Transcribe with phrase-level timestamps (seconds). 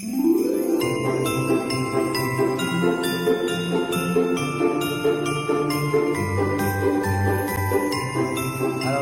[0.00, 0.14] Hello，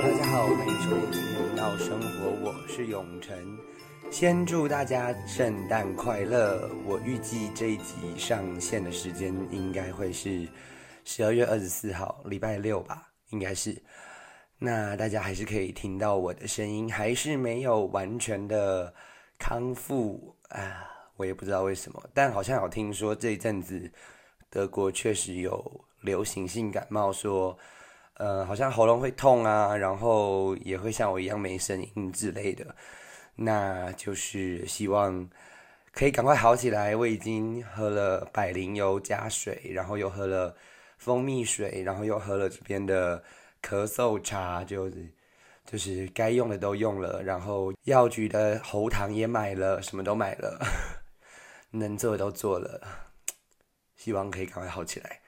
[0.00, 3.36] 大家好，欢迎收听今天闹生活，我是永成。
[4.10, 6.66] 先祝大家圣诞快乐！
[6.86, 10.48] 我预计这一集上线的时间应该会是
[11.04, 13.76] 十二月二十四号，礼拜六吧，应该是。
[14.58, 18.94] 那大家还是可以听到我的声音，还是没有完全的
[19.38, 23.90] 康复啊，我也不知道为什么，但好像有听说这一阵子
[24.50, 27.56] 德国确实有流行性感冒，说
[28.14, 32.74] 呃好像喉咙会痛啊，然后也会像我一样没声音之类的，
[33.34, 35.28] 那就是希望
[35.92, 36.94] 可以赶快好起来。
[36.96, 40.54] 我已经喝了百灵油加水，然后又喝了
[40.98, 43.22] 蜂蜜水，然后又喝了这边的。
[43.62, 45.12] 咳嗽茶就是
[45.66, 50.58] 就是该用的都用了，然后药局的喉糖也买了，什么都买了，
[51.72, 52.80] 能做的都做了，
[53.96, 55.20] 希望可以赶快好起来。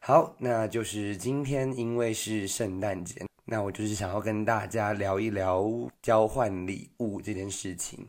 [0.00, 5.64] 好，那就是今天因为是圣诞节，那我就是想要跟大家聊一聊
[6.02, 8.06] 交换礼物这件事情。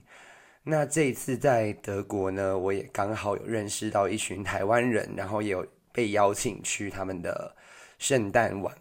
[0.63, 7.55] 那这一次在德国呢，我也刚好有认识到一群台湾人，然后也有被邀请去他们的
[7.99, 8.75] 圣诞晚。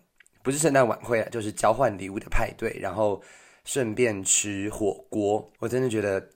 [0.44, 3.20] 不是圣诞晚会啊，就是交换礼物的派对，然后
[3.64, 5.50] 顺便吃火锅。
[5.58, 6.28] 我真的觉得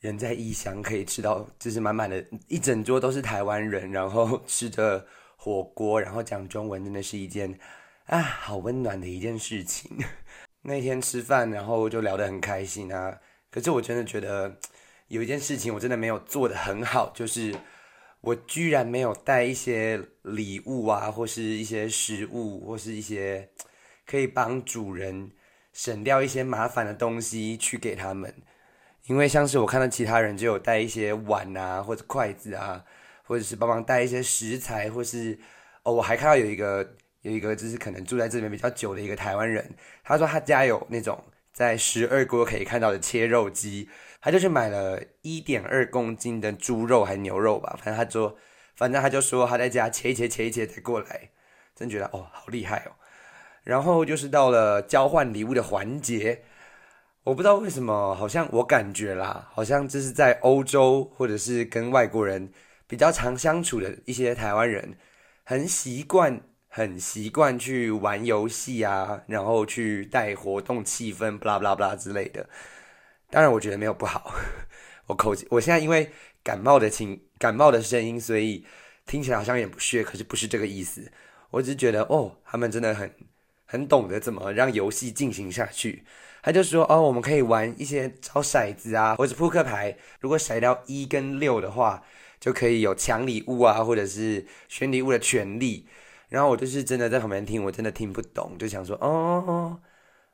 [0.00, 7.58] 人在异乡可以吃到，就是满满的一整桌都是台湾人，然后吃着火锅，然后讲中文，真的是一件
[8.04, 9.90] 啊好温暖的一件事情。
[10.60, 13.18] 那天吃饭，然后就聊得很开心啊。
[13.50, 14.54] 可是我真的觉得
[15.08, 17.54] 有一件事情我真的没有做得很好，就是。
[18.24, 23.50] 我居然没有带一些礼物啊，或是一些食物，或是一些
[24.06, 25.30] 可以帮主人
[25.74, 28.34] 省掉一些麻烦的东西去给他们。
[29.06, 32.82] 因为像是我看到其他人就有带一些碗啊，或者筷子啊，
[33.24, 35.38] 或者是帮忙带一些食材，或是
[35.82, 41.22] 哦，我还看到有一个有一个就是可能住在这边比较久的一个台湾人，他说他家有那种
[41.54, 43.88] 在十二锅可以看到的切肉机。
[44.20, 48.34] 他就去买了一点二公斤的猪肉还牛肉吧，反正他说，
[48.74, 51.28] 反正他就说他在家切一切切一切再过来，
[51.76, 52.92] 真觉得哦好厉害哦。
[53.64, 56.42] 然后就是到了交换礼物的环节，
[57.24, 62.50] 我不知道为什么，好像我感觉啦，好像这是在欧洲或者是跟外国人
[62.86, 64.96] 比较常相处的一些台湾人，
[65.44, 66.40] 很习惯
[66.76, 72.48] 很习惯去玩游戏啊，然后去带活动气氛，不啦不啦不啦之类的。
[73.30, 74.34] 当然，我觉得没有不好。
[75.06, 76.10] 我口我现在因为
[76.42, 78.66] 感冒的情感冒的声音，所以
[79.06, 81.12] 听起来好像有点不屑，可是不是这个意思。
[81.50, 83.08] 我只是觉得，哦，他们真的很
[83.66, 86.02] 很懂得怎么让游戏进行下去。
[86.42, 89.96] 他就说，哦，我们可以玩一些找骰子啊，或者扑克牌。
[90.18, 92.02] 如果骰到一跟六的话，
[92.40, 95.86] 就可以有抢礼物啊，或者是选礼物的权利。
[96.34, 99.78] 然后我就是真的在旁边听，我真的听不懂，就想说，哦。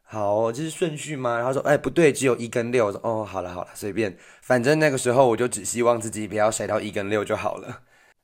[0.03, 1.37] 好，这是顺序吗？
[1.37, 2.87] 然后说，哎，不对，只有一跟六。
[2.87, 7.83] 我说，哦，好了好了，随便，反正那个时候我就只希望自己不要甩到一跟六就好了。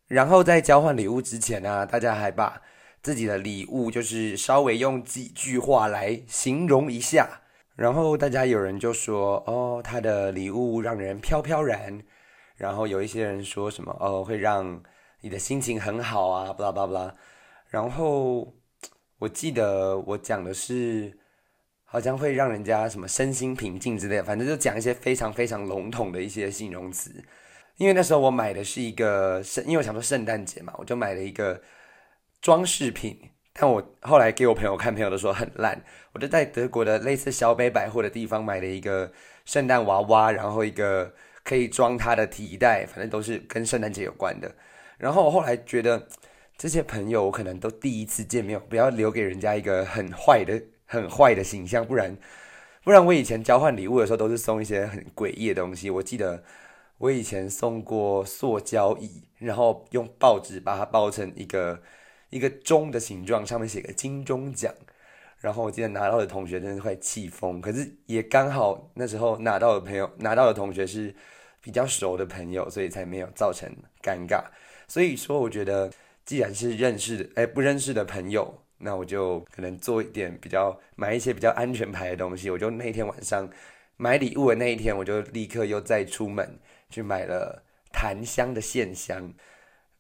[0.08, 2.62] 然后在交换礼物之前呢，大家还把
[3.02, 7.28] 自己的礼物就是稍微用几句话来形容一下。
[7.76, 12.02] 然后大家有人就说，哦，他的礼物让人飘飘然。
[12.56, 14.82] 然后有一些人说什么，哦，会让
[15.20, 17.14] 你的心情很好啊，巴拉巴拉。
[17.68, 18.54] 然后
[19.18, 21.18] 我记得我讲的是。
[21.88, 27.24] 好像会让人家什么身心平静之类的，反正就讲一些非常非常笼统的一些形容词。
[27.76, 31.62] 因为那时候我买的是一个圣，因为我想说圣诞节嘛，我就买了一个
[32.42, 33.16] 装饰品。
[33.52, 35.80] 但我后来给我朋友看，朋友都说很烂。
[36.12, 39.10] 我就在德国的类似小北百货的地方买了一个
[39.44, 44.52] 圣诞娃娃，然后一个可以装它的提袋，反正都是跟圣诞节有关的。
[44.98, 46.08] 然后我后来觉得
[46.56, 50.62] 这些朋友我可能都第一次见面，不要留给人家一个很坏的。
[50.88, 52.16] 很坏的形象，不然，
[52.84, 55.90] 不然我以前交换礼物的时候都是送一些很诡异的东西。
[55.90, 56.40] 我记得
[56.98, 61.82] 我以前送过塑胶椅，然后用报纸把它包成一个
[62.30, 64.72] 一个钟的形状，上面写个金钟奖。
[65.40, 71.12] 然后我记得拿到的同学真的快气疯，可是也刚好那时候拿到的朋友拿到的同学是
[71.60, 73.68] 比较熟的朋友，所以才没有造成
[74.00, 74.44] 尴尬。
[74.86, 75.90] 所以说，我觉得
[76.26, 78.62] 既然是认识的，哎，不认识的朋友。
[78.78, 82.50] 那我就可能做一点比较买一些比较安全牌的东西。
[82.50, 83.48] 我就那天晚上
[83.96, 86.58] 买礼物的那一天，我就立刻又再出门
[86.90, 89.32] 去买了檀香的线香。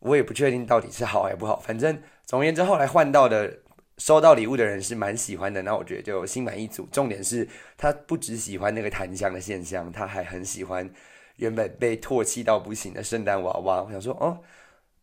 [0.00, 3.60] 我也不确定到底是好还不好，反正总而言之，后来换到的
[3.96, 5.62] 收到礼物的人是蛮喜欢的。
[5.62, 6.86] 那我觉得就心满意足。
[6.92, 10.88] 重点是他不只喜欢那个檀香的线香，他还很喜欢
[11.36, 13.82] 原本被唾弃到不行的圣诞娃娃。
[13.82, 14.38] 我想说，哦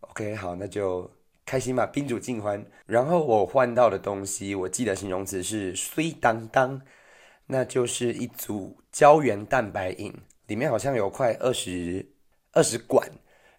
[0.10, 1.10] ，OK，好，那就
[1.46, 2.66] 开心嘛，宾主尽欢。
[2.86, 6.82] 然后我换到的东西，我记得形容词是“碎当当”，
[7.48, 10.14] 那就是一组胶原蛋白饮，
[10.48, 12.06] 里面好像有快二十
[12.52, 13.10] 二十管。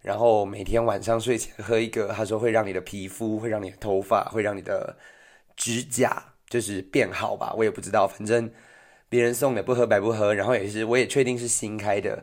[0.01, 4.95] 然后每天晚上睡前喝一个，他说会让你的皮肤、会让你的头发、会让你的
[5.57, 7.55] 指甲就是变好吧？
[7.57, 8.51] 我也不知道，反正
[9.09, 10.35] 别人送的不喝白不喝。
[10.35, 12.23] 然后也是，我也确定是新开的，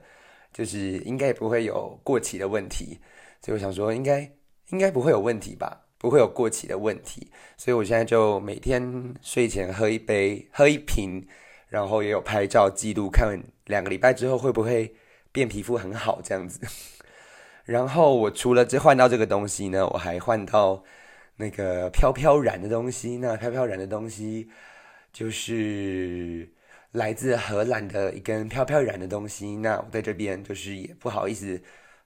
[0.53, 2.99] 就是应该也不会有过期的问题。
[3.41, 4.31] 所以我想说，应该
[4.69, 5.85] 应该不会有问题吧？
[5.97, 7.31] 不会有过期的问题。
[7.57, 11.25] 所以我现在就每天睡前喝一杯、喝一瓶，
[11.67, 14.95] 然后也有拍照记录，看两个礼拜之后会不会
[15.31, 16.59] 变皮肤很好这样子。
[17.65, 20.83] 然后我除了这换到这个东西呢，我还换到
[21.37, 23.17] 那个飘飘然的东西。
[23.17, 24.49] 那飘飘然的东西
[25.13, 26.49] 就是
[26.91, 29.57] 来自荷兰的一根飘飘然的东西。
[29.57, 31.61] 那我在这边就是也不好意思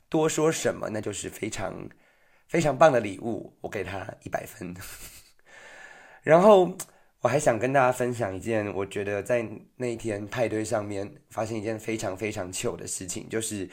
[0.09, 1.89] 多说什么，那就是非常
[2.47, 4.75] 非常棒的礼物，我给他一百分。
[6.23, 6.75] 然后
[7.21, 9.47] 我还想跟大家分享一件，我觉得在
[9.77, 13.69] 那一天派对上面发生一件非常非常糗的事情，就是。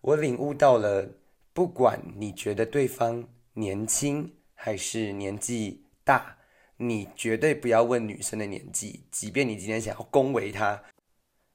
[0.00, 1.10] 我领悟到了，
[1.52, 6.38] 不管你觉得对方年轻还是年纪大，
[6.76, 9.08] 你绝对不要问女生的年纪。
[9.10, 10.80] 即便你今天想要恭维她，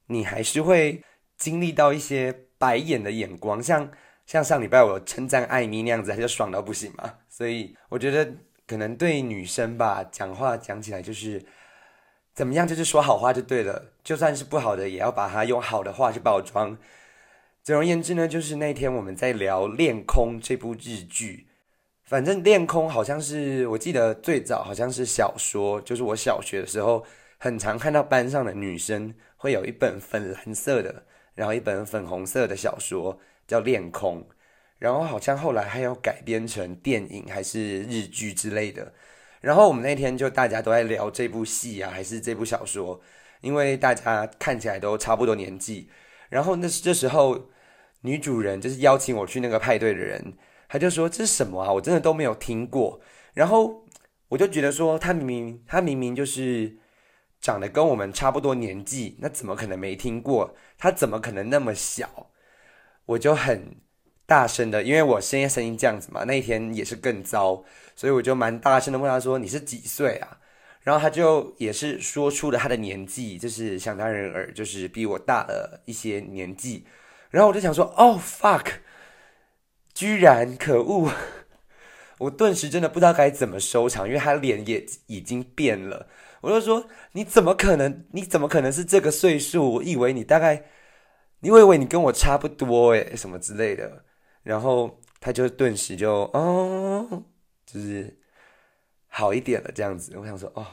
[0.08, 1.02] 你还是会
[1.38, 3.62] 经历到一些白眼的眼光。
[3.62, 3.92] 像
[4.26, 7.04] 像上礼拜我称赞艾米那样子，她就爽到不行嘛。
[7.28, 8.34] 所以我觉得
[8.66, 11.44] 可能对女生吧，讲话讲起来就是
[12.34, 13.92] 怎么样，就是说好话就对了。
[14.02, 16.78] 就算是不好的，也要把它用好的话去包装。
[17.62, 21.48] 总而言之呢，就是那天我们在聊《恋空》这部日剧。
[22.04, 27.06] 反正《恋空》好像是我记得最早好像是小说，就是我小学的时候
[27.38, 31.04] 很常看到班上的女生会有一本粉蓝色的，
[31.36, 34.22] 然后一本粉红色的小说叫《恋空》，
[34.80, 38.94] 然后好像后来还有改编成电影还是日剧之类的。
[39.42, 43.02] 然后我们那天就大家都在聊这部戏啊，还是这部小说，
[43.42, 45.90] 因为大家看起来都差不多年纪。
[46.30, 47.50] 然后那这时候。
[48.06, 50.34] 女主人就是邀请我去那个派对的人，
[50.68, 51.72] 他就说这是什么啊？
[51.72, 53.00] 我真的都没有听过。
[53.34, 53.86] 然后
[54.28, 56.80] 我就觉得说，他明明他明明就是
[57.44, 60.56] 长得跟我们差不多年纪，那怎么可能没听过？
[60.78, 62.32] 他怎么可能那么小？
[63.06, 63.76] 我就很
[64.26, 67.66] 大声的，因为我声音声音这样子嘛，那一天也是更糟，
[67.98, 70.38] 所以我就蛮大声的问他说：“你是几岁啊？”
[70.84, 76.86] 然后他就也是说出了他的年纪，就是想当然尔，就是比我大了一些年纪。
[77.30, 78.68] 然后我就想说，哦，fuck，
[79.94, 81.12] 居然可恶！
[82.20, 86.08] 我顿时真的不知道该怎么收场，因为他脸也已经变了。
[86.42, 88.06] 我就说，你怎么可能？
[88.12, 89.76] 你怎么可能是这个岁数？
[89.76, 90.66] 我以为你大概，
[91.40, 94.04] 你以为你跟我差不多诶，什么之类的。
[94.44, 97.24] 然后他就顿时就，哦，
[97.66, 98.20] 就是
[99.08, 100.18] 好一点了这样子。
[100.18, 100.68] 我想说，哦，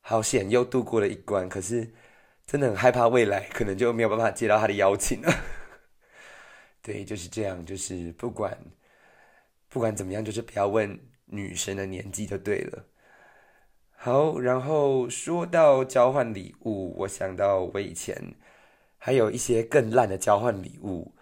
[0.00, 1.48] 好险，又度过了一关。
[1.48, 1.94] 可是
[2.44, 5.32] 真的很害怕未来可能就没有办法接到他的邀请了。
[6.82, 8.58] 对，就是这样，就是不管
[9.76, 12.82] 不管怎么样，就是不要问女生的年纪就对了。
[13.94, 18.16] 好，然后说到交换礼物，我想到我以前
[18.96, 21.12] 还有一些更烂的交换礼物。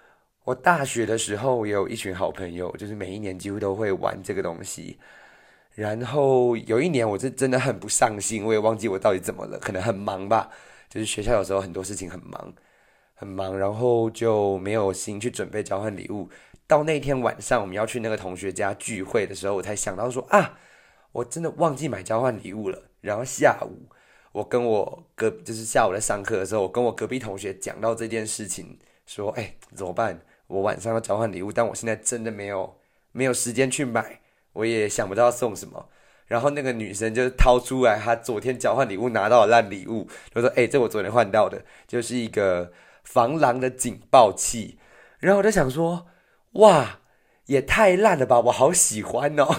[0.45, 5.01] 我大学的时候也有一群好朋友，就是每一年几乎都会玩这个东西。
[5.73, 10.49] 然后有一年我是真的很不上心，我也忘记我到底怎么了，可能很忙吧，
[10.89, 12.55] 就是学校有时候很多事情很忙。
[13.15, 16.29] 很忙，然后就没有心去准备交换礼物。
[16.67, 20.59] 到那天晚上我们要去那个同学家聚会的时候，我才想到说啊，
[21.13, 22.83] 我真的忘记买交换礼物了。
[23.03, 23.87] 然后下午
[24.33, 30.19] 我跟我隔，就是下午在上课的时候，我跟我隔壁同学讲到这件事情，说哎怎么办？
[30.47, 32.75] 我晚上要交换礼物，但我现在真的没有
[33.13, 34.21] 没有时间去买，
[34.55, 35.91] 我也想不到送什么。
[36.27, 42.73] 然后那个女生就掏出来她昨天交换礼物拿到的烂礼物，她说哎这我昨天换到的，就是一个。
[43.05, 44.79] 防狼的警报器，
[45.21, 46.07] 然后我就想说，
[46.53, 47.01] 哇，
[47.47, 48.41] 也太烂了吧！
[48.41, 49.55] 我好喜欢哦，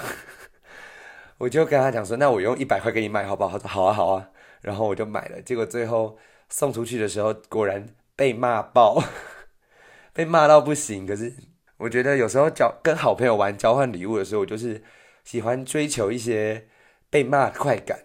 [1.39, 3.57] 我就跟他讲说，那我用一百块给你买好不好？
[3.57, 4.29] 他说好啊，好啊。
[4.61, 6.17] 然后我就买了，结果最后
[6.49, 9.01] 送出去的时候，果然被骂爆，
[10.11, 11.05] 被骂到不行。
[11.05, 11.31] 可是
[11.77, 14.83] 我觉得有时候交跟好朋友玩交换礼物的时候，我就是
[15.23, 16.67] 喜欢追求一些
[17.09, 17.99] 被骂的快感。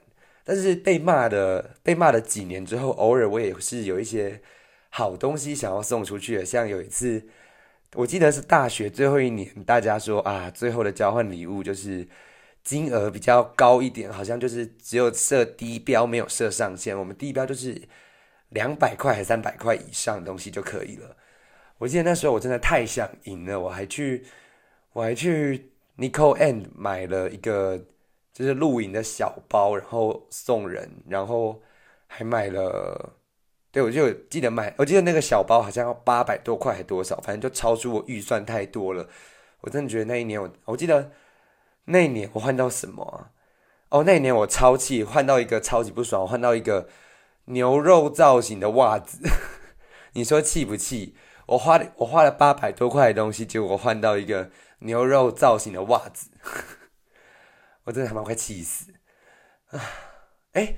[0.45, 4.43] 但是被骂的被骂了几年之后，偶尔我也是有一些。
[4.91, 7.27] 好东西想要送出去的，像有一次，
[7.95, 12.07] 我记得是大学最后一年，大家说啊，最后的交换礼物就是
[12.63, 16.99] 金额比较高一点，好像就是只有设低标，没有设上限。
[16.99, 17.81] 我们低标就是
[18.51, 21.17] 两百块还三百块以上的东西就可以了。
[21.79, 24.27] 我记得那时候我真的太想赢了，我还去
[24.93, 27.79] 我还去 Nicole and 买了一个
[28.33, 31.63] 就是露营的小包，然后送人，然后
[32.07, 33.15] 还买了，
[33.73, 39.09] 对我就记得买，我记得那个小包好像要八百多块还多少，反正就超出我预算太多了。
[39.61, 41.13] 我真的觉得那一年我我记得
[41.85, 43.31] 那一年我换到什么啊？
[43.91, 46.89] 哦，那一年我超气，换到一个超级不爽，我换到一个
[47.47, 49.19] 牛肉造型的袜子。
[50.15, 51.15] 你说气不气？
[51.47, 54.51] 我花了我花了八百多块的东西，结果我换到一个
[54.81, 56.31] 牛肉造型的袜子，
[57.85, 58.95] 我真的他妈快气死
[59.71, 59.81] 啊！
[60.53, 60.77] 哎，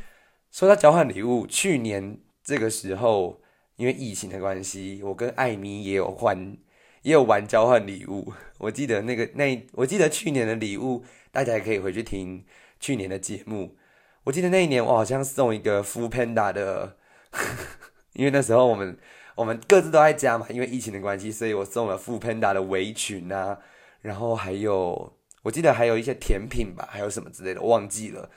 [0.50, 3.40] 说到交换礼物，去年这个时候
[3.76, 6.56] 因为疫情的关系，我跟艾米也有换，
[7.02, 8.32] 也有玩交换礼物。
[8.58, 12.44] 我记得那个那，我记得去年的礼物，大家也可以回去听。
[12.78, 13.76] 去年的节目，
[14.24, 16.96] 我记得那一年我好像送一个 Full Panda 的，
[18.14, 18.98] 因为那时候我们
[19.36, 23.56] 我们各自都在家嘛，因为疫情的关系，所以我送了 Full Panda 的围裙啊，
[24.00, 28.28] 然后还有我记得还有一些甜品吧，还有什么之类的，忘记了。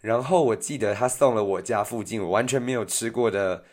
[0.00, 3.64] 然后我记得他送了我家附近我完全没有吃过的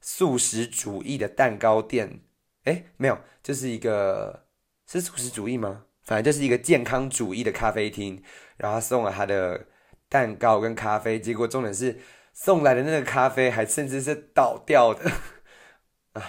[0.00, 2.20] 素食主义的蛋糕店，
[2.64, 4.46] 哎，没有，就是一个
[4.86, 5.86] 是素食主义吗？
[6.02, 8.22] 反正就是一个健康主义的咖啡厅。
[8.56, 9.66] 然后他送了他的
[10.08, 11.98] 蛋糕跟咖啡，结果重点是
[12.32, 15.10] 送来的那个咖啡还甚至是倒掉的
[16.14, 16.22] 啊！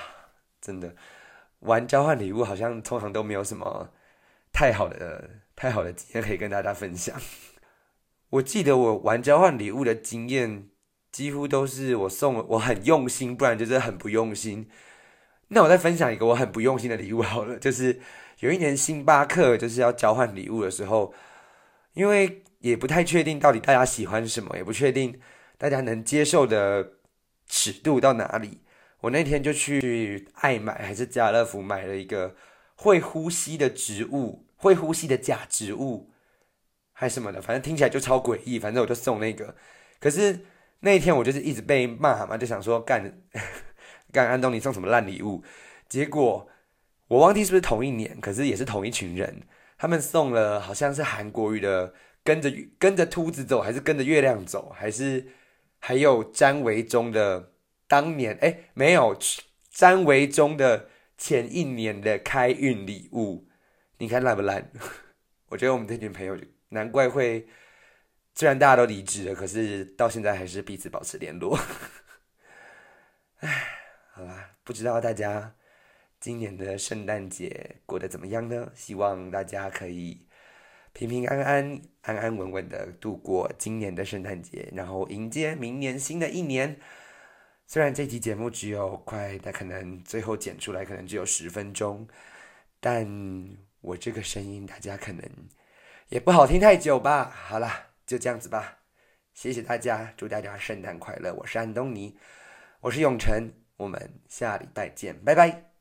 [0.59, 0.95] 真的，
[1.59, 3.93] 玩交换礼物好像通常都没有什么
[4.51, 7.15] 太好的、太好的经验可以跟大家分享。
[8.35, 10.69] 我记得我玩交换礼物的经验，
[11.11, 14.69] 几乎都是我送我很用心，不然就是很不用心。
[15.49, 17.99] 那我再分享一个我很不用心的礼物好了，就是
[18.39, 21.13] 有一年星巴克就是要交换礼物的时候。
[21.93, 25.17] 因为也不太确定到底大家喜欢什么，也不确定
[25.57, 26.91] 大家能接受的
[27.47, 28.59] 尺度到哪里。
[28.99, 32.35] 我那天就去爱买还是家乐福买了一个
[32.75, 36.11] 会呼吸的植物，会呼吸的假植物，
[36.97, 38.57] 还什么的，反正听起来就超诡异。
[38.57, 39.53] 反正我就送那个。
[39.99, 40.39] 可是
[40.79, 43.21] 那一天我就是一直被骂嘛，就想说干
[44.13, 45.43] 干安东尼送什么烂礼物。
[45.89, 46.47] 结果
[47.09, 49.43] 我忘记是不是同一年，可是也是同一群人。
[49.77, 52.49] 他们送了好像是韩国语的，跟着
[52.79, 55.27] 跟着兔子走，还是跟着月亮走，还是
[55.79, 57.51] 还有詹维忠的
[57.89, 59.17] 当年哎没有
[59.69, 60.87] 詹维忠的
[61.17, 63.49] 前一年的开运礼物，
[63.97, 64.71] 你看烂不烂？
[65.49, 67.47] 我觉得我们这群朋友就难怪会，
[68.35, 71.57] 虽然大家都离职了，可是到现在还是彼此保持联络。
[73.41, 73.67] 哎，
[74.11, 75.55] 好啦，不知道大家。
[76.17, 78.71] 今年的圣诞节过得怎么样呢？
[78.73, 80.25] 希望大家可以
[80.91, 86.79] 平平安安、安安稳稳的度过今年的圣诞节，然后迎接明年新的一年。
[87.67, 92.07] 虽然这期节目只有快，但可能最后剪出来可能只有十分钟，
[92.79, 93.05] 但
[93.81, 95.29] 我这个声音大家可能
[96.09, 97.29] 也不好听太久吧。
[97.29, 97.69] 好了，
[98.05, 98.79] 就这样子吧。
[99.33, 101.33] 谢谢大家，祝大家圣诞快乐！
[101.33, 102.17] 我是安东尼，
[102.79, 105.74] 我是永成，我们下礼拜见，拜拜。